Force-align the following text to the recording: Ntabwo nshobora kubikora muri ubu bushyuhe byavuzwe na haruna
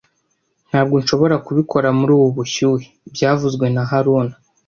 Ntabwo 0.69 0.95
nshobora 1.01 1.35
kubikora 1.45 1.87
muri 1.99 2.11
ubu 2.17 2.27
bushyuhe 2.37 2.85
byavuzwe 3.13 3.65
na 3.75 3.83
haruna 3.89 4.35